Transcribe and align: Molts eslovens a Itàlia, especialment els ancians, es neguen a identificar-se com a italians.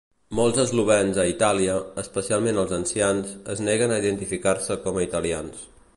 Molts 0.37 0.61
eslovens 0.61 1.19
a 1.23 1.25
Itàlia, 1.31 1.75
especialment 2.03 2.61
els 2.63 2.75
ancians, 2.79 3.37
es 3.57 3.63
neguen 3.69 3.95
a 3.95 4.01
identificar-se 4.05 4.83
com 4.87 4.99
a 4.99 5.05
italians. 5.11 5.67